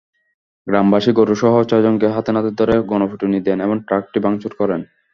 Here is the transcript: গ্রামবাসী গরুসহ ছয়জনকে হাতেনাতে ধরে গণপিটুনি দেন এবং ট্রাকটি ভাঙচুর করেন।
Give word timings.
গ্রামবাসী 0.67 1.11
গরুসহ 1.19 1.53
ছয়জনকে 1.69 2.07
হাতেনাতে 2.15 2.49
ধরে 2.59 2.75
গণপিটুনি 2.91 3.39
দেন 3.47 3.57
এবং 3.61 3.77
ট্রাকটি 3.87 4.17
ভাঙচুর 4.25 4.53
করেন। 4.59 4.81